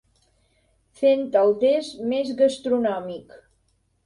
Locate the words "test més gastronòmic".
1.65-3.39